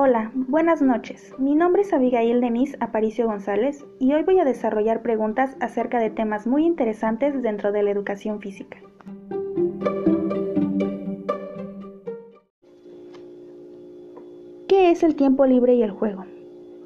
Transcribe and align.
Hola, 0.00 0.30
buenas 0.32 0.80
noches. 0.80 1.34
Mi 1.38 1.56
nombre 1.56 1.82
es 1.82 1.92
Abigail 1.92 2.40
Denise 2.40 2.76
Aparicio 2.78 3.26
González 3.26 3.84
y 3.98 4.12
hoy 4.12 4.22
voy 4.22 4.38
a 4.38 4.44
desarrollar 4.44 5.02
preguntas 5.02 5.56
acerca 5.58 5.98
de 5.98 6.08
temas 6.08 6.46
muy 6.46 6.64
interesantes 6.64 7.42
dentro 7.42 7.72
de 7.72 7.82
la 7.82 7.90
educación 7.90 8.38
física. 8.38 8.78
¿Qué 14.68 14.92
es 14.92 15.02
el 15.02 15.16
tiempo 15.16 15.46
libre 15.46 15.74
y 15.74 15.82
el 15.82 15.90
juego? 15.90 16.26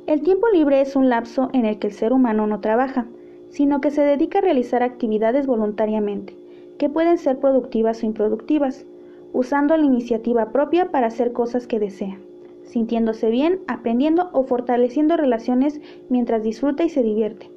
El 0.06 0.22
tiempo 0.22 0.46
libre 0.48 0.80
es 0.80 0.96
un 0.96 1.10
lapso 1.10 1.50
en 1.52 1.66
el 1.66 1.78
que 1.78 1.88
el 1.88 1.92
ser 1.92 2.14
humano 2.14 2.46
no 2.46 2.60
trabaja, 2.60 3.04
sino 3.50 3.82
que 3.82 3.90
se 3.90 4.00
dedica 4.00 4.38
a 4.38 4.42
realizar 4.42 4.82
actividades 4.82 5.46
voluntariamente, 5.46 6.34
que 6.78 6.88
pueden 6.88 7.18
ser 7.18 7.38
productivas 7.40 8.02
o 8.02 8.06
improductivas, 8.06 8.86
usando 9.34 9.76
la 9.76 9.84
iniciativa 9.84 10.50
propia 10.50 10.90
para 10.90 11.08
hacer 11.08 11.34
cosas 11.34 11.66
que 11.66 11.78
desea 11.78 12.18
sintiéndose 12.64 13.30
bien, 13.30 13.60
aprendiendo 13.66 14.30
o 14.32 14.44
fortaleciendo 14.44 15.16
relaciones 15.16 15.80
mientras 16.08 16.42
disfruta 16.42 16.84
y 16.84 16.88
se 16.88 17.02
divierte. 17.02 17.50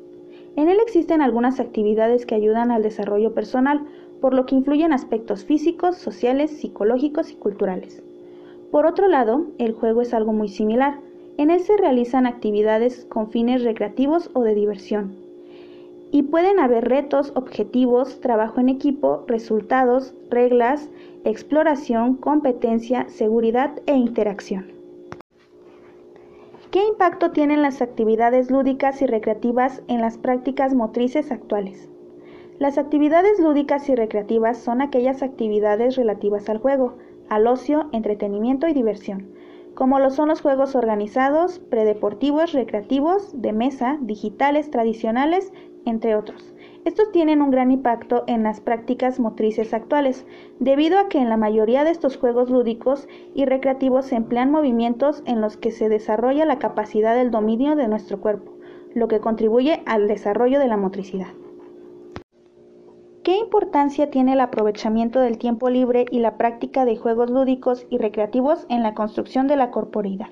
En 0.55 0.69
él 0.69 0.77
existen 0.81 1.21
algunas 1.21 1.59
actividades 1.59 2.25
que 2.25 2.35
ayudan 2.35 2.71
al 2.71 2.81
desarrollo 2.81 3.33
personal, 3.33 3.85
por 4.21 4.33
lo 4.33 4.45
que 4.45 4.55
influyen 4.55 4.93
aspectos 4.93 5.43
físicos, 5.43 5.97
sociales, 5.97 6.51
psicológicos 6.51 7.31
y 7.31 7.35
culturales. 7.35 8.01
Por 8.71 8.85
otro 8.85 9.07
lado, 9.07 9.45
el 9.57 9.73
juego 9.73 10.01
es 10.01 10.13
algo 10.13 10.33
muy 10.33 10.47
similar. 10.47 10.99
En 11.37 11.49
él 11.49 11.59
se 11.59 11.77
realizan 11.77 12.25
actividades 12.25 13.05
con 13.05 13.29
fines 13.29 13.63
recreativos 13.63 14.29
o 14.33 14.43
de 14.43 14.55
diversión. 14.55 15.15
Y 16.11 16.23
pueden 16.23 16.59
haber 16.59 16.87
retos, 16.87 17.33
objetivos, 17.35 18.21
trabajo 18.21 18.61
en 18.61 18.69
equipo, 18.69 19.25
resultados, 19.27 20.13
reglas, 20.29 20.89
exploración, 21.25 22.15
competencia, 22.15 23.07
seguridad 23.09 23.81
e 23.85 23.95
interacción. 23.95 24.65
¿Qué 26.75 26.85
impacto 26.85 27.31
tienen 27.31 27.61
las 27.61 27.81
actividades 27.81 28.51
lúdicas 28.51 29.01
y 29.01 29.05
recreativas 29.05 29.81
en 29.87 30.01
las 30.01 30.17
prácticas 30.17 30.73
motrices 30.73 31.31
actuales? 31.31 31.87
Las 32.59 32.77
actividades 32.77 33.39
lúdicas 33.39 33.87
y 33.87 33.95
recreativas 33.95 34.57
son 34.57 34.81
aquellas 34.81 35.23
actividades 35.23 35.95
relativas 35.95 36.49
al 36.49 36.57
juego, 36.57 36.97
al 37.29 37.47
ocio, 37.47 37.87
entretenimiento 37.93 38.67
y 38.67 38.73
diversión, 38.73 39.29
como 39.75 39.99
lo 39.99 40.09
son 40.09 40.29
los 40.29 40.41
juegos 40.41 40.75
organizados, 40.75 41.59
predeportivos, 41.59 42.53
recreativos, 42.53 43.29
de 43.39 43.53
mesa, 43.53 43.97
digitales, 44.01 44.71
tradicionales, 44.71 45.51
entre 45.85 46.15
otros. 46.15 46.53
Estos 46.85 47.11
tienen 47.11 47.41
un 47.41 47.51
gran 47.51 47.71
impacto 47.71 48.23
en 48.27 48.43
las 48.43 48.61
prácticas 48.61 49.19
motrices 49.19 49.73
actuales, 49.73 50.25
debido 50.59 50.97
a 50.97 51.09
que 51.09 51.19
en 51.19 51.29
la 51.29 51.37
mayoría 51.37 51.83
de 51.83 51.91
estos 51.91 52.17
juegos 52.17 52.49
lúdicos 52.49 53.07
y 53.33 53.45
recreativos 53.45 54.05
se 54.05 54.15
emplean 54.15 54.51
movimientos 54.51 55.23
en 55.25 55.41
los 55.41 55.57
que 55.57 55.71
se 55.71 55.89
desarrolla 55.89 56.45
la 56.45 56.59
capacidad 56.59 57.15
del 57.15 57.31
dominio 57.31 57.75
de 57.75 57.87
nuestro 57.87 58.21
cuerpo, 58.21 58.53
lo 58.93 59.07
que 59.07 59.19
contribuye 59.19 59.81
al 59.85 60.07
desarrollo 60.07 60.59
de 60.59 60.67
la 60.67 60.77
motricidad. 60.77 61.33
¿Qué 63.25 63.37
importancia 63.37 64.11
tiene 64.11 64.33
el 64.33 64.39
aprovechamiento 64.39 65.19
del 65.19 65.39
tiempo 65.39 65.71
libre 65.71 66.05
y 66.11 66.19
la 66.19 66.37
práctica 66.37 66.85
de 66.85 66.95
juegos 66.95 67.31
lúdicos 67.31 67.87
y 67.89 67.97
recreativos 67.97 68.67
en 68.69 68.83
la 68.83 68.93
construcción 68.93 69.47
de 69.47 69.55
la 69.55 69.71
corporeidad? 69.71 70.27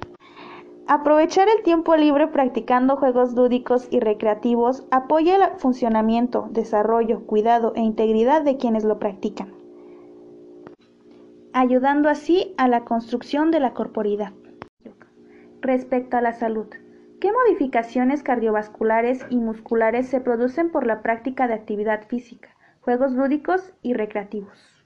Aprovechar 0.86 1.48
el 1.50 1.64
tiempo 1.64 1.96
libre 1.96 2.28
practicando 2.28 2.96
juegos 2.96 3.34
lúdicos 3.34 3.88
y 3.90 4.00
recreativos 4.00 4.86
apoya 4.92 5.38
el 5.38 5.60
funcionamiento, 5.60 6.50
desarrollo, 6.52 7.26
cuidado 7.26 7.74
e 7.76 7.82
integridad 7.82 8.44
de 8.44 8.58
quienes 8.58 8.84
lo 8.84 9.00
practican, 9.00 9.52
ayudando 11.52 12.10
así 12.10 12.54
a 12.60 12.68
la 12.68 12.86
construcción 12.86 13.50
de 13.50 13.60
la 13.60 13.74
corporidad. 13.74 14.34
Respecto 15.62 16.18
a 16.18 16.22
la 16.22 16.34
salud, 16.34 16.68
¿qué 17.20 17.32
modificaciones 17.32 18.22
cardiovasculares 18.22 19.26
y 19.32 19.38
musculares 19.38 20.06
se 20.06 20.22
producen 20.22 20.70
por 20.70 20.86
la 20.86 21.02
práctica 21.02 21.48
de 21.48 21.56
actividad 21.56 22.04
física, 22.08 22.50
juegos 22.84 23.14
lúdicos 23.14 23.72
y 23.82 23.94
recreativos? 23.94 24.86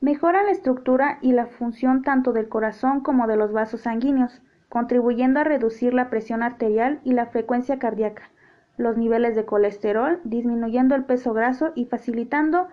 Mejora 0.00 0.42
la 0.42 0.50
estructura 0.50 1.18
y 1.22 1.32
la 1.32 1.46
función 1.46 2.02
tanto 2.02 2.32
del 2.32 2.48
corazón 2.48 3.02
como 3.02 3.28
de 3.28 3.36
los 3.36 3.52
vasos 3.52 3.82
sanguíneos, 3.82 4.42
contribuyendo 4.68 5.38
a 5.38 5.44
reducir 5.44 5.94
la 5.94 6.10
presión 6.10 6.42
arterial 6.42 7.00
y 7.04 7.12
la 7.12 7.26
frecuencia 7.26 7.78
cardíaca, 7.78 8.30
los 8.76 8.96
niveles 8.96 9.36
de 9.36 9.44
colesterol, 9.44 10.20
disminuyendo 10.24 10.96
el 10.96 11.04
peso 11.04 11.32
graso 11.32 11.70
y 11.76 11.84
facilitando 11.84 12.66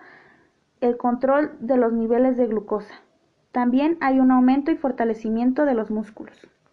el 0.80 0.96
control 0.96 1.52
de 1.60 1.76
los 1.76 1.92
niveles 1.92 2.36
de 2.36 2.48
glucosa. 2.48 2.94
También 3.52 3.96
hay 4.00 4.18
un 4.18 4.32
aumento 4.32 4.72
y 4.72 4.76
fortalecimiento 4.76 5.66
de 5.66 5.74
los 5.74 5.88
músculos. 5.92 6.48